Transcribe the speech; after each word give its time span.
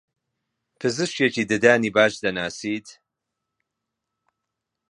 پزیشکێکی 0.79 1.43
ددانی 1.51 1.91
باش 1.95 2.13
دەناسیت؟ 2.23 2.87